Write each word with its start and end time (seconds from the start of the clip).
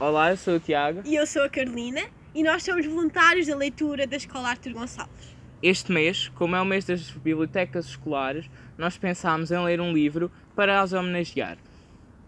Olá, 0.00 0.30
eu 0.30 0.36
sou 0.36 0.56
o 0.56 0.60
Tiago. 0.60 1.02
E 1.04 1.14
eu 1.14 1.24
sou 1.24 1.44
a 1.44 1.48
Carolina 1.48 2.02
e 2.34 2.42
nós 2.42 2.64
somos 2.64 2.84
voluntários 2.84 3.46
da 3.46 3.54
leitura 3.54 4.08
da 4.08 4.16
Escola 4.16 4.48
Artur 4.48 4.72
Gonçalves. 4.72 5.36
Este 5.62 5.92
mês, 5.92 6.28
como 6.34 6.56
é 6.56 6.60
o 6.60 6.64
mês 6.64 6.84
das 6.84 7.12
bibliotecas 7.12 7.86
escolares, 7.86 8.50
nós 8.76 8.98
pensámos 8.98 9.52
em 9.52 9.64
ler 9.64 9.80
um 9.80 9.92
livro 9.92 10.32
para 10.56 10.80
as 10.80 10.92
homenagear. 10.92 11.56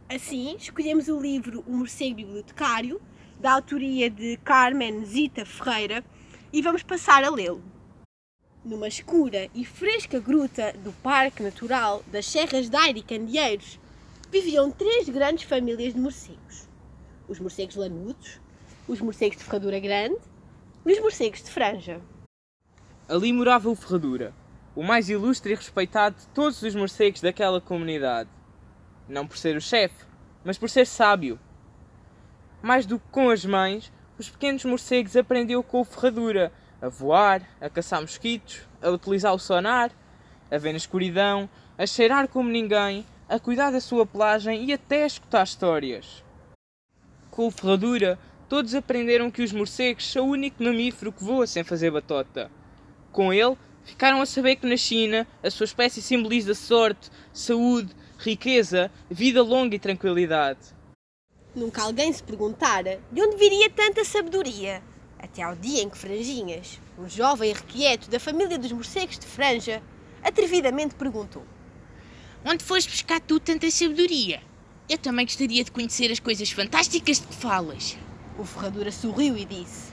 Assim, 0.09 0.55
escolhemos 0.57 1.09
o 1.09 1.21
livro 1.21 1.65
O 1.67 1.73
Morcego 1.73 2.15
Bibliotecário, 2.15 3.03
da 3.41 3.55
autoria 3.55 4.09
de 4.09 4.37
Carmen 4.45 5.05
Zita 5.05 5.45
Ferreira, 5.45 6.05
e 6.53 6.63
vamos 6.63 6.85
passar 6.85 7.25
a 7.25 7.31
lê-lo. 7.31 7.65
Numa 8.65 8.87
escura 8.87 9.49
e 9.53 9.65
fresca 9.65 10.21
gruta 10.21 10.73
do 10.85 10.93
Parque 11.03 11.43
Natural 11.43 12.01
das 12.13 12.27
Serras 12.27 12.71
de 12.71 12.77
Aire 12.77 13.01
e 13.01 13.03
Candeeiros, 13.03 13.81
viviam 14.31 14.71
três 14.71 15.09
grandes 15.09 15.43
famílias 15.43 15.95
de 15.95 16.01
morcegos. 16.01 16.76
Os 17.29 17.41
morcegos 17.41 17.77
lanudos, 17.77 18.41
os 18.87 19.01
morcegos 19.01 19.39
de 19.39 19.45
ferradura 19.45 19.81
grande 19.81 20.21
e 20.85 20.93
os 20.93 21.01
morcegos 21.01 21.43
de 21.43 21.51
franja. 21.51 22.01
Ali 23.09 23.33
morava 23.33 23.69
o 23.69 23.75
Ferradura, 23.75 24.33
o 24.75 24.83
mais 24.83 25.09
ilustre 25.09 25.53
e 25.53 25.57
respeitado 25.57 26.17
de 26.17 26.27
todos 26.29 26.63
os 26.63 26.75
morcegos 26.75 27.21
daquela 27.21 27.61
comunidade. 27.61 28.31
Não 29.09 29.27
por 29.27 29.37
ser 29.37 29.57
o 29.57 29.61
chefe, 29.61 30.05
mas 30.45 30.57
por 30.57 30.71
ser 30.71 30.87
sábio. 30.87 31.39
Mais 32.63 32.87
do 32.87 32.99
que 32.99 33.09
com 33.11 33.31
as 33.31 33.45
mães, 33.45 33.93
os 34.19 34.29
pequenos 34.29 34.65
morcegos 34.65 35.17
aprendeu 35.17 35.63
com 35.63 35.81
o 35.81 35.85
Ferradura 35.85 36.53
a 36.81 36.89
voar, 36.89 37.43
a 37.61 37.69
caçar 37.69 38.01
mosquitos, 38.01 38.63
a 38.81 38.91
utilizar 38.91 39.35
o 39.35 39.39
sonar, 39.39 39.91
a 40.51 40.59
ver 40.59 40.73
na 40.73 40.79
escuridão, 40.79 41.49
a 41.77 41.87
cheirar 41.87 42.29
como 42.29 42.49
ninguém, 42.49 43.05
a 43.29 43.41
cuidar 43.41 43.71
da 43.71 43.81
sua 43.81 44.07
pelagem 44.07 44.65
e 44.65 44.73
até 44.73 45.03
a 45.03 45.07
escutar 45.07 45.45
histórias. 45.45 46.26
Com 47.37 47.49
o 47.49 47.51
Ferradura, 47.51 48.19
todos 48.49 48.75
aprenderam 48.75 49.31
que 49.31 49.43
os 49.43 49.53
morcegos 49.53 50.11
são 50.11 50.27
o 50.27 50.31
único 50.31 50.65
mamífero 50.65 51.13
que 51.13 51.23
voa 51.23 51.47
sem 51.47 51.63
fazer 51.63 51.91
batota. 51.91 52.51
Com 53.13 53.31
ele, 53.31 53.59
ficaram 53.85 54.23
a 54.23 54.25
saber 54.25 54.57
que 54.57 54.67
na 54.67 54.79
China 54.79 55.27
a 55.43 55.51
sua 55.51 55.65
espécie 55.65 56.01
simboliza 56.01 56.55
sorte, 56.55 57.11
saúde, 57.35 57.95
riqueza, 58.17 58.91
vida 59.11 59.43
longa 59.43 59.77
e 59.77 59.79
tranquilidade. 59.79 60.61
Nunca 61.55 61.83
alguém 61.83 62.11
se 62.11 62.23
perguntara 62.23 63.03
de 63.13 63.21
onde 63.21 63.37
viria 63.37 63.69
tanta 63.69 64.03
sabedoria, 64.03 64.83
até 65.19 65.43
ao 65.43 65.55
dia 65.55 65.83
em 65.83 65.91
que 65.91 65.99
Franjinhas, 65.99 66.81
um 66.99 67.07
jovem 67.07 67.51
irrequieto 67.51 68.09
da 68.09 68.19
família 68.19 68.59
dos 68.59 68.73
morcegos 68.73 69.19
de 69.19 69.27
Franja, 69.27 69.83
atrevidamente 70.23 70.95
perguntou: 70.95 71.45
Onde 72.47 72.65
foste 72.65 72.89
buscar 72.89 73.21
tu 73.21 73.39
tanta 73.39 73.71
sabedoria? 73.71 74.41
Eu 74.89 74.99
também 74.99 75.27
gostaria 75.27 75.65
de 75.65 75.73
conhecer 75.73 76.13
as 76.13 76.21
coisas 76.21 76.51
fantásticas 76.51 77.21
de 77.21 77.27
que 77.27 77.35
falas. 77.35 77.99
O 78.39 78.45
Ferradura 78.45 78.93
sorriu 78.93 79.37
e 79.37 79.45
disse: 79.45 79.93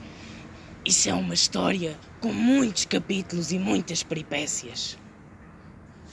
Isso 0.84 1.08
é 1.08 1.14
uma 1.14 1.34
história 1.34 1.98
com 2.20 2.32
muitos 2.32 2.84
capítulos 2.84 3.50
e 3.50 3.58
muitas 3.58 4.04
peripécias. 4.04 4.96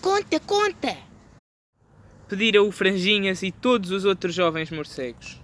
Conta, 0.02 0.40
conta! 0.40 0.98
Pediram 2.28 2.68
o 2.68 2.72
Franjinhas 2.72 3.44
e 3.44 3.52
todos 3.52 3.92
os 3.92 4.04
outros 4.04 4.34
jovens 4.34 4.72
morcegos. 4.72 5.40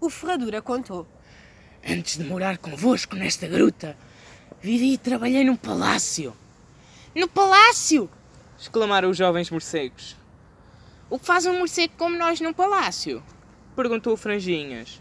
O 0.00 0.08
Ferradura 0.08 0.62
contou: 0.62 1.08
Antes 1.84 2.16
de 2.16 2.22
morar 2.22 2.58
convosco 2.58 3.16
nesta 3.16 3.48
gruta, 3.48 3.98
vivi 4.60 4.92
e 4.92 4.98
trabalhei 4.98 5.42
num 5.42 5.56
palácio. 5.56 6.32
No 7.12 7.26
palácio! 7.26 8.08
exclamaram 8.56 9.10
os 9.10 9.16
jovens 9.16 9.50
morcegos. 9.50 10.21
O 11.12 11.18
que 11.18 11.26
faz 11.26 11.44
um 11.44 11.58
morcego 11.58 11.92
como 11.98 12.16
nós 12.16 12.40
num 12.40 12.54
palácio? 12.54 13.22
perguntou 13.76 14.14
o 14.14 14.16
Franjinhas. 14.16 14.98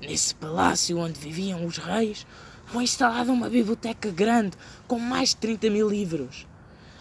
Nesse 0.00 0.34
palácio 0.34 0.98
onde 0.98 1.20
viviam 1.20 1.64
os 1.64 1.78
reis, 1.78 2.26
foi 2.66 2.82
instalada 2.82 3.30
uma 3.30 3.48
biblioteca 3.48 4.10
grande 4.10 4.56
com 4.88 4.98
mais 4.98 5.28
de 5.28 5.36
30 5.36 5.70
mil 5.70 5.88
livros. 5.88 6.44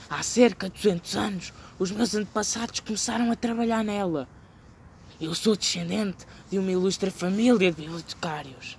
Há 0.08 0.22
cerca 0.22 0.70
de 0.70 0.76
200 0.76 1.16
anos, 1.16 1.54
os 1.80 1.90
meus 1.90 2.14
antepassados 2.14 2.80
começaram 2.80 3.32
a 3.32 3.36
trabalhar 3.36 3.84
nela. 3.84 4.30
Eu 5.20 5.34
sou 5.34 5.56
descendente 5.56 6.24
de 6.48 6.60
uma 6.60 6.72
ilustre 6.72 7.10
família 7.10 7.72
de 7.72 7.82
bibliotecários. 7.82 8.78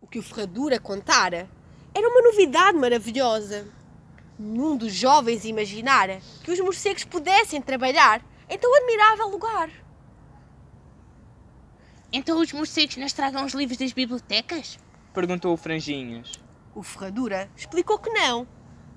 O 0.00 0.06
que 0.06 0.20
o 0.20 0.22
Ferradura 0.22 0.78
contara 0.78 1.50
era 1.92 2.08
uma 2.08 2.22
novidade 2.30 2.78
maravilhosa. 2.78 3.66
Nenhum 4.38 4.76
dos 4.76 4.94
jovens 4.94 5.44
imaginara 5.44 6.20
que 6.44 6.52
os 6.52 6.60
morcegos 6.60 7.02
pudessem 7.02 7.60
trabalhar 7.60 8.29
em 8.50 8.58
tão 8.58 8.74
admirável 8.76 9.28
lugar. 9.28 9.70
Então 12.12 12.40
os 12.40 12.52
morcegos 12.52 12.96
não 12.96 13.06
estragam 13.06 13.44
os 13.44 13.54
livros 13.54 13.78
das 13.78 13.92
bibliotecas? 13.92 14.78
perguntou 15.14 15.54
o 15.54 15.56
Franjinhas. 15.56 16.32
O 16.74 16.82
Ferradura 16.82 17.50
explicou 17.56 17.98
que 17.98 18.10
não, 18.10 18.46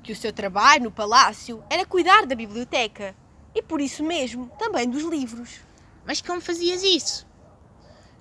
que 0.02 0.12
o 0.12 0.16
seu 0.16 0.34
trabalho 0.34 0.86
no 0.86 0.92
palácio 0.92 1.64
era 1.70 1.86
cuidar 1.86 2.26
da 2.26 2.36
biblioteca 2.36 3.16
e 3.54 3.62
por 3.62 3.80
isso 3.80 4.04
mesmo 4.04 4.52
também 4.58 4.90
dos 4.90 5.04
livros. 5.04 5.62
Mas 6.06 6.22
como 6.22 6.42
fazias 6.42 6.84
isso? 6.84 7.28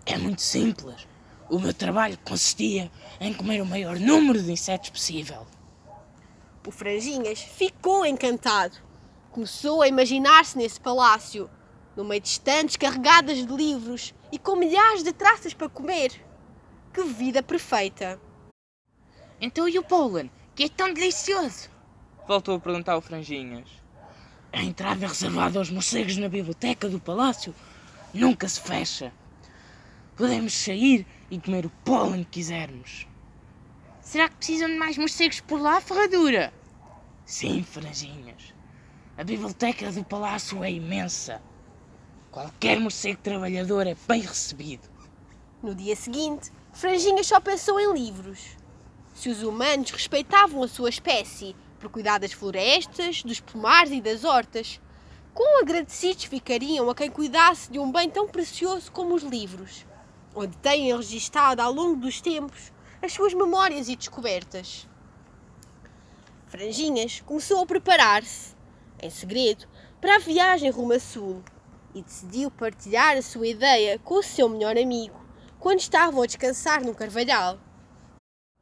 É 0.05 0.17
muito 0.19 0.43
simples. 0.43 1.07
O 1.49 1.59
meu 1.59 1.75
trabalho 1.75 2.19
consistia 2.25 2.91
em 3.21 3.33
comer 3.33 3.61
o 3.61 3.67
maior 3.67 3.99
número 3.99 4.43
de 4.43 4.53
insetos 4.53 4.91
possível. 4.91 5.47
O 6.67 6.71
Franjinhas 6.71 7.41
ficou 7.41 8.07
encantado. 8.07 8.77
Começou 9.33 9.81
a 9.81 9.89
imaginar-se 9.89 10.59
nesse 10.59 10.79
palácio, 10.79 11.49
no 11.97 12.05
meio 12.05 12.21
de 12.21 12.29
estantes 12.29 12.77
carregadas 12.77 13.39
de 13.39 13.51
livros 13.51 14.13
e 14.31 14.39
com 14.39 14.55
milhares 14.55 15.03
de 15.03 15.11
traças 15.11 15.55
para 15.55 15.71
comer. 15.71 16.23
Que 16.93 17.03
vida 17.03 17.43
perfeita! 17.43 18.21
Então 19.41 19.67
e 19.67 19.79
o 19.79 19.83
pólen, 19.83 20.31
que 20.55 20.65
é 20.65 20.69
tão 20.69 20.93
delicioso? 20.93 21.71
Voltou 22.29 22.57
a 22.57 22.61
perguntar 22.61 22.95
o 22.95 23.01
Franjinhas. 23.01 23.71
A 24.53 24.63
entrada 24.63 25.07
reservada 25.07 25.59
aos 25.59 25.71
morcegos 25.71 26.19
na 26.19 26.29
biblioteca 26.29 26.87
do 26.87 27.01
palácio 27.01 27.55
nunca 28.13 28.47
se 28.47 28.61
fecha. 28.61 29.15
Podemos 30.15 30.53
sair 30.53 31.07
e 31.31 31.41
comer 31.41 31.65
o 31.65 31.73
pólen 31.87 32.23
que 32.25 32.33
quisermos. 32.33 33.07
Será 34.03 34.29
que 34.29 34.37
precisam 34.37 34.69
de 34.69 34.77
mais 34.77 34.99
morcegos 34.99 35.41
por 35.41 35.59
lá, 35.59 35.81
ferradura? 35.81 36.53
Sim, 37.25 37.63
franjinhas. 37.63 38.53
A 39.15 39.25
biblioteca 39.25 39.93
do 39.93 40.03
palácio 40.03 40.65
é 40.65 40.73
imensa. 40.73 41.43
Qualquer 42.31 42.81
morcego 42.81 43.21
trabalhador 43.21 43.87
é 43.87 43.95
bem 44.09 44.23
recebido. 44.23 44.89
No 45.63 45.75
dia 45.75 45.95
seguinte, 45.95 46.51
Franjinhas 46.73 47.27
só 47.27 47.39
pensou 47.39 47.79
em 47.79 47.93
livros. 47.93 48.57
Se 49.15 49.29
os 49.29 49.43
humanos 49.43 49.91
respeitavam 49.91 50.63
a 50.63 50.69
sua 50.69 50.89
espécie 50.89 51.55
por 51.79 51.91
cuidar 51.91 52.19
das 52.19 52.33
florestas, 52.33 53.23
dos 53.23 53.39
pomares 53.39 53.93
e 53.93 54.01
das 54.01 54.25
hortas, 54.25 54.81
quão 55.35 55.61
agradecidos 55.61 56.25
ficariam 56.25 56.89
a 56.89 56.95
quem 56.95 57.11
cuidasse 57.11 57.71
de 57.71 57.79
um 57.79 57.93
bem 57.93 58.09
tão 58.09 58.27
precioso 58.27 58.91
como 58.91 59.15
os 59.15 59.23
livros, 59.23 59.85
onde 60.35 60.57
têm 60.57 60.97
registado 60.97 61.61
ao 61.61 61.71
longo 61.71 61.97
dos 61.97 62.19
tempos 62.23 62.73
as 63.03 63.13
suas 63.13 63.35
memórias 63.35 63.91
e 63.91 63.95
descobertas. 63.95 64.89
Franjinhas 66.47 67.21
começou 67.27 67.63
a 67.63 67.67
preparar-se, 67.67 68.55
em 69.03 69.11
segredo, 69.11 69.67
para 70.01 70.17
a 70.17 70.21
viagem 70.21 70.71
rumo 70.71 70.93
a 70.93 71.01
sul 71.01 71.43
e 71.95 72.03
decidiu 72.03 72.51
partilhar 72.51 73.17
a 73.17 73.23
sua 73.23 73.47
ideia 73.47 73.99
com 73.99 74.15
o 74.15 74.23
seu 74.23 74.49
melhor 74.49 74.79
amigo 74.79 75.21
quando 75.59 75.81
estavam 75.81 76.23
a 76.23 76.27
descansar 76.27 76.83
num 76.85 76.95
carvalhal. 76.95 77.59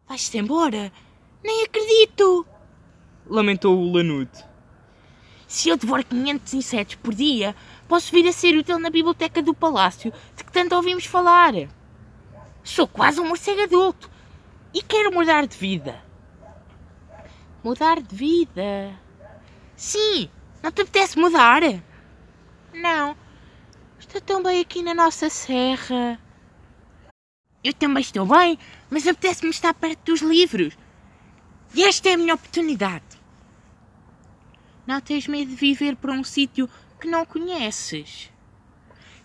Vais-te 0.08 0.38
embora? 0.38 0.92
Nem 1.42 1.64
acredito! 1.64 2.46
Lamentou 3.26 3.78
o 3.78 3.92
Lanudo. 3.92 4.50
Se 5.46 5.68
eu 5.68 5.76
devoro 5.76 6.04
500 6.04 6.54
insetos 6.54 6.94
por 6.96 7.14
dia, 7.14 7.54
posso 7.88 8.12
vir 8.12 8.28
a 8.28 8.32
ser 8.32 8.56
útil 8.56 8.78
na 8.78 8.90
biblioteca 8.90 9.42
do 9.42 9.54
palácio 9.54 10.12
de 10.36 10.44
que 10.44 10.52
tanto 10.52 10.74
ouvimos 10.74 11.06
falar. 11.06 11.54
Sou 12.62 12.86
quase 12.86 13.20
um 13.20 13.26
morcego 13.26 13.62
adulto 13.62 14.10
e 14.74 14.82
quero 14.82 15.12
mudar 15.12 15.46
de 15.46 15.56
vida. 15.56 16.02
Mudar 17.64 18.00
de 18.00 18.14
vida? 18.14 18.94
Sim, 19.80 20.28
não 20.62 20.70
te 20.70 20.82
apetece 20.82 21.18
mudar? 21.18 21.62
Não, 22.74 23.16
estou 23.98 24.20
tão 24.20 24.42
bem 24.42 24.60
aqui 24.60 24.82
na 24.82 24.92
nossa 24.92 25.30
serra. 25.30 26.20
Eu 27.64 27.72
também 27.72 28.02
estou 28.02 28.26
bem, 28.26 28.58
mas 28.90 29.06
apetece-me 29.06 29.48
estar 29.48 29.72
perto 29.72 30.04
dos 30.04 30.20
livros. 30.20 30.76
E 31.74 31.82
esta 31.82 32.10
é 32.10 32.12
a 32.12 32.18
minha 32.18 32.34
oportunidade. 32.34 33.06
Não 34.86 35.00
tens 35.00 35.26
medo 35.26 35.48
de 35.48 35.56
viver 35.56 35.96
para 35.96 36.12
um 36.12 36.22
sítio 36.22 36.68
que 37.00 37.08
não 37.08 37.24
conheces? 37.24 38.30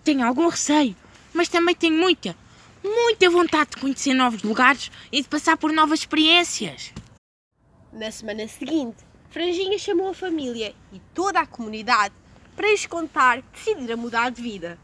Tenho 0.06 0.25
algum 0.25 0.48
receio, 0.48 0.96
mas 1.34 1.50
também 1.50 1.75
tenho 1.75 2.00
muita, 2.00 2.34
muita 2.81 3.30
vontade 3.30 3.72
de 3.72 3.81
conhecer 3.81 4.13
novos 4.13 4.42
lugares 4.42 4.90
e 5.12 5.22
de 5.22 5.28
passar 5.28 5.58
por 5.58 5.74
novas 5.74 6.00
experiências. 6.00 6.94
Na 7.92 8.10
semana 8.10 8.48
seguinte, 8.48 9.04
Franjinha 9.30 9.77
chamou 9.77 10.10
a 10.10 10.13
família 10.13 10.74
e 10.94 11.00
toda 11.13 11.39
a 11.39 11.45
comunidade 11.45 12.13
para 12.56 12.69
lhes 12.69 12.86
contar 12.86 13.42
que 13.42 13.51
decidira 13.51 13.98
mudar 13.98 14.30
de 14.30 14.42
vida. 14.42 14.80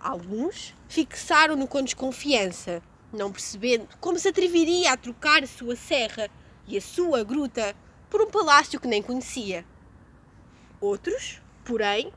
Alguns 0.00 0.74
fixaram-no 0.88 1.66
com 1.66 1.82
desconfiança, 1.82 2.82
não 3.12 3.30
percebendo 3.30 3.88
como 4.00 4.18
se 4.18 4.28
atreveria 4.28 4.92
a 4.92 4.96
trocar 4.96 5.42
a 5.42 5.46
sua 5.46 5.76
serra 5.76 6.30
e 6.66 6.76
a 6.76 6.80
sua 6.80 7.22
gruta 7.22 7.76
por 8.08 8.22
um 8.22 8.30
palácio 8.30 8.80
que 8.80 8.88
nem 8.88 9.02
conhecia. 9.02 9.64
Outros, 10.80 11.40
porém, 11.64 12.12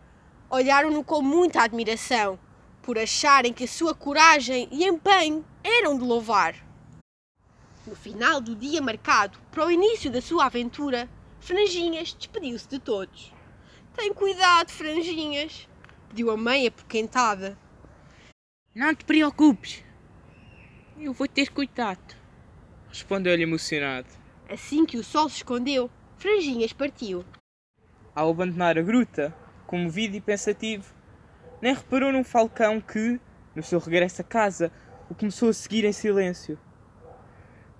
olharam-no 0.50 1.04
com 1.04 1.21
muita 1.21 1.62
admiração, 1.62 2.39
por 2.81 2.98
acharem 2.98 3.51
que 3.51 3.65
a 3.65 3.68
sua 3.68 3.94
coragem 3.94 4.68
e 4.71 4.86
empenho 4.86 5.45
eram 5.63 5.98
de 5.98 6.04
louvar. 6.04 6.56
No 7.86 7.95
final 7.95 8.39
do 8.39 8.56
dia 8.56 8.81
marcado 8.81 9.38
para 9.51 9.65
o 9.65 9.71
início 9.71 10.12
da 10.12 10.21
sua 10.21 10.45
aventura, 10.45 11.09
Franjinhas 11.48 12.14
despediu-se 12.14 12.68
de 12.68 12.78
todos. 12.78 13.34
Tem 13.96 14.14
cuidado, 14.14 14.70
Franjinhas, 14.70 15.66
pediu 16.10 16.30
a 16.30 16.36
mãe 16.36 16.68
apoquentada. 16.68 17.58
Não 18.76 18.94
te 18.94 19.06
preocupes. 19.06 19.82
Eu 21.00 21.14
vou 21.14 21.26
ter 21.26 21.50
cuidado. 21.50 22.18
Respondeu-lhe 22.90 23.44
emocionado. 23.44 24.10
Assim 24.50 24.86
que 24.86 24.98
o 24.98 25.04
sol 25.06 25.30
se 25.30 25.38
escondeu, 25.38 25.90
Franjinhas 26.18 26.74
partiu. 26.74 27.24
Ao 28.14 28.30
abandonar 28.30 28.78
a 28.78 28.82
gruta, 28.82 29.34
comovido 29.66 30.18
e 30.18 30.22
pensativo, 30.22 30.94
nem 31.62 31.74
reparou 31.74 32.12
num 32.12 32.26
falcão 32.26 32.82
que, 32.82 33.22
no 33.56 33.64
seu 33.64 33.80
regresso 33.80 34.20
a 34.20 34.26
casa, 34.26 34.70
o 35.10 35.16
começou 35.16 35.48
a 35.48 35.54
seguir 35.54 35.86
em 35.86 35.94
silêncio. 35.94 36.60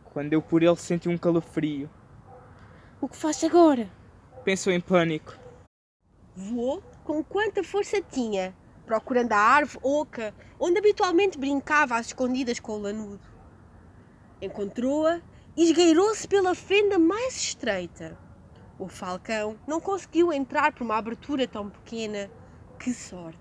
Quando 0.06 0.30
deu 0.30 0.42
por 0.42 0.63
ele, 0.63 0.78
sentiu 0.78 1.12
um 1.12 1.18
calafrio. 1.18 1.90
O 3.00 3.08
que 3.08 3.16
faço 3.16 3.46
agora? 3.46 3.88
Pensou 4.44 4.74
em 4.74 4.82
pânico. 4.82 5.38
Voou 6.36 6.82
com 7.04 7.24
quanta 7.24 7.64
força 7.64 8.02
tinha, 8.02 8.56
procurando 8.88 9.34
a 9.34 9.38
árvore 9.38 9.80
oca 9.84 10.34
onde 10.60 10.80
habitualmente 10.80 11.38
brincava 11.38 11.96
às 11.96 12.08
escondidas 12.08 12.60
com 12.60 12.72
o 12.72 12.82
lanudo. 12.82 13.22
Encontrou-a 14.42 15.22
e 15.56 15.64
esgueirou-se 15.66 16.28
pela 16.28 16.56
fenda 16.56 16.98
mais 16.98 17.36
estreita. 17.36 18.18
O 18.80 18.88
falcão 18.88 19.60
não 19.68 19.80
conseguiu 19.80 20.34
entrar 20.34 20.72
por 20.72 20.84
uma 20.84 20.98
abertura 20.98 21.48
tão 21.48 21.70
pequena. 21.70 22.32
Que 22.80 22.92
sorte! 22.96 23.38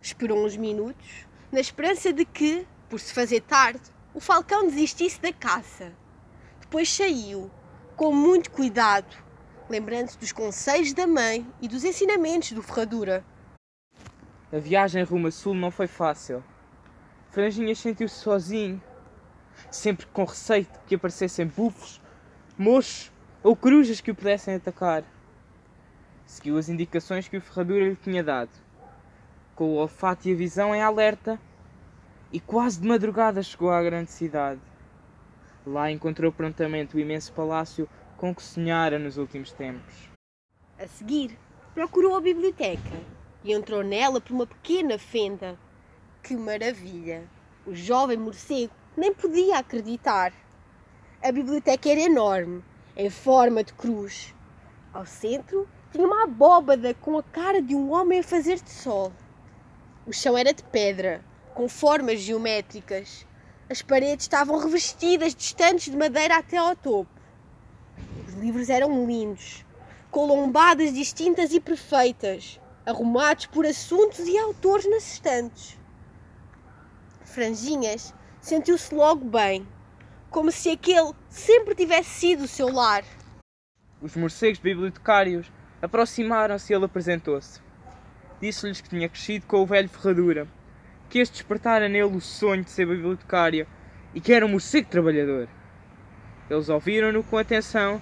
Esperou 0.00 0.42
uns 0.42 0.56
minutos, 0.56 1.26
na 1.52 1.60
esperança 1.60 2.14
de 2.14 2.24
que, 2.24 2.66
por 2.88 2.98
se 2.98 3.12
fazer 3.12 3.42
tarde, 3.42 3.90
o 4.14 4.20
falcão 4.20 4.66
desistisse 4.66 5.20
da 5.20 5.34
caça. 5.34 5.92
Depois 6.60 6.90
saiu, 6.90 7.50
com 7.98 8.14
muito 8.14 8.52
cuidado, 8.52 9.12
lembrando-se 9.68 10.16
dos 10.16 10.30
conselhos 10.30 10.92
da 10.92 11.04
mãe 11.04 11.44
e 11.60 11.66
dos 11.66 11.82
ensinamentos 11.82 12.52
do 12.52 12.62
ferradura. 12.62 13.24
A 14.52 14.58
viagem 14.58 15.02
rumo 15.02 15.26
a 15.26 15.30
sul 15.32 15.52
não 15.52 15.72
foi 15.72 15.88
fácil. 15.88 16.44
Franjinhas 17.32 17.80
sentiu-se 17.80 18.14
sozinho, 18.14 18.80
sempre 19.68 20.06
com 20.06 20.22
receio 20.22 20.62
de 20.62 20.78
que 20.86 20.94
aparecessem 20.94 21.48
bufos, 21.48 22.00
mochos 22.56 23.10
ou 23.42 23.56
corujas 23.56 24.00
que 24.00 24.12
o 24.12 24.14
pudessem 24.14 24.54
atacar. 24.54 25.02
Seguiu 26.24 26.56
as 26.56 26.68
indicações 26.68 27.26
que 27.26 27.36
o 27.36 27.40
ferradura 27.40 27.88
lhe 27.88 27.96
tinha 27.96 28.22
dado, 28.22 28.52
com 29.56 29.64
o 29.64 29.76
olfato 29.76 30.28
e 30.28 30.32
a 30.32 30.36
visão 30.36 30.72
em 30.72 30.80
alerta, 30.80 31.36
e 32.32 32.38
quase 32.38 32.80
de 32.80 32.86
madrugada 32.86 33.42
chegou 33.42 33.72
à 33.72 33.82
grande 33.82 34.12
cidade. 34.12 34.60
Lá 35.68 35.90
encontrou 35.90 36.32
prontamente 36.32 36.96
o 36.96 36.98
imenso 36.98 37.30
palácio 37.34 37.86
com 38.16 38.34
que 38.34 38.42
sonhara 38.42 38.98
nos 38.98 39.18
últimos 39.18 39.52
tempos. 39.52 40.08
A 40.78 40.86
seguir, 40.86 41.38
procurou 41.74 42.16
a 42.16 42.22
biblioteca 42.22 42.96
e 43.44 43.52
entrou 43.52 43.82
nela 43.84 44.18
por 44.18 44.32
uma 44.32 44.46
pequena 44.46 44.98
fenda. 44.98 45.58
Que 46.22 46.34
maravilha! 46.34 47.28
O 47.66 47.74
jovem 47.74 48.16
morcego 48.16 48.72
nem 48.96 49.12
podia 49.12 49.58
acreditar. 49.58 50.32
A 51.22 51.30
biblioteca 51.30 51.90
era 51.90 52.00
enorme, 52.00 52.64
em 52.96 53.10
forma 53.10 53.62
de 53.62 53.74
cruz. 53.74 54.34
Ao 54.90 55.04
centro 55.04 55.68
tinha 55.92 56.06
uma 56.06 56.24
abóbada 56.24 56.94
com 56.94 57.18
a 57.18 57.22
cara 57.22 57.60
de 57.60 57.74
um 57.74 57.92
homem 57.92 58.20
a 58.20 58.24
fazer 58.24 58.58
de 58.58 58.70
sol. 58.70 59.12
O 60.06 60.14
chão 60.14 60.38
era 60.38 60.54
de 60.54 60.62
pedra, 60.62 61.22
com 61.52 61.68
formas 61.68 62.20
geométricas. 62.20 63.26
As 63.70 63.82
paredes 63.82 64.24
estavam 64.24 64.58
revestidas 64.58 65.34
de 65.34 65.42
estantes 65.42 65.90
de 65.90 65.96
madeira 65.96 66.38
até 66.38 66.56
ao 66.56 66.74
topo. 66.74 67.10
Os 68.26 68.32
livros 68.34 68.70
eram 68.70 69.06
lindos, 69.06 69.62
com 70.10 70.26
lombadas 70.26 70.94
distintas 70.94 71.52
e 71.52 71.60
perfeitas, 71.60 72.58
arrumados 72.86 73.44
por 73.44 73.66
assuntos 73.66 74.20
e 74.20 74.38
autores 74.38 74.88
nas 74.88 75.12
estantes. 75.12 75.78
Franjinhas 77.24 78.14
sentiu-se 78.40 78.94
logo 78.94 79.26
bem, 79.26 79.68
como 80.30 80.50
se 80.50 80.70
aquele 80.70 81.12
sempre 81.28 81.74
tivesse 81.74 82.08
sido 82.08 82.44
o 82.44 82.48
seu 82.48 82.72
lar. 82.72 83.04
Os 84.00 84.16
morcegos 84.16 84.60
bibliotecários 84.60 85.52
aproximaram-se 85.82 86.72
e 86.72 86.74
ele 86.74 86.86
apresentou-se. 86.86 87.60
Disse-lhes 88.40 88.80
que 88.80 88.88
tinha 88.88 89.10
crescido 89.10 89.46
com 89.46 89.62
o 89.62 89.66
velho 89.66 89.90
Ferradura, 89.90 90.48
que 91.08 91.18
este 91.18 91.34
despertara 91.34 91.88
nele 91.88 92.16
o 92.16 92.20
sonho 92.20 92.64
de 92.64 92.70
ser 92.70 92.86
bibliotecário 92.86 93.66
e 94.14 94.20
que 94.20 94.32
era 94.32 94.44
um 94.44 94.50
morcego 94.50 94.88
trabalhador. 94.88 95.48
Eles 96.50 96.68
ouviram-no 96.68 97.22
com 97.22 97.36
atenção 97.36 98.00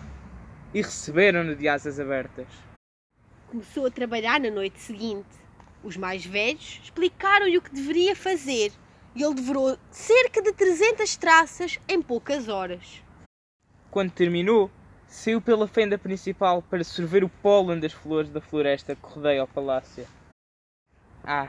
e 0.73 0.83
receberam-no 0.83 1.55
de 1.55 1.69
asas 1.69 1.99
abertas. 1.99 2.47
Começou 3.49 3.87
a 3.87 3.91
trabalhar 3.91 4.41
na 4.41 4.51
noite 4.51 4.79
seguinte. 4.81 5.29
Os 5.83 5.97
mais 5.97 6.25
velhos 6.25 6.81
explicaram-lhe 6.83 7.59
o 7.59 7.63
que 7.63 7.73
deveria 7.73 8.17
fazer 8.17 8.73
e 9.15 9.23
ele 9.23 9.35
devorou 9.35 9.79
cerca 9.91 10.43
de 10.43 10.53
300 10.53 11.17
traças 11.17 11.79
em 11.89 12.03
poucas 12.03 12.49
horas. 12.49 13.03
Quando 13.91 14.11
terminou, 14.11 14.71
saiu 15.07 15.41
pela 15.41 15.67
fenda 15.67 15.97
principal 15.97 16.61
para 16.61 16.85
sorver 16.85 17.25
o 17.25 17.29
pólen 17.29 17.81
das 17.81 17.93
flores 17.93 18.31
da 18.31 18.41
floresta 18.41 18.95
que 18.95 19.07
rodeia 19.07 19.45
o 19.45 19.49
palácio. 19.49 20.07
Ah, 21.25 21.49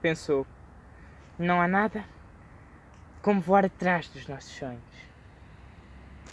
pensou, 0.00 0.46
Não 1.38 1.60
há 1.60 1.66
nada 1.66 2.04
como 3.22 3.40
voar 3.40 3.64
atrás 3.64 4.08
dos 4.08 4.28
nossos 4.28 4.52
sonhos. 4.52 4.82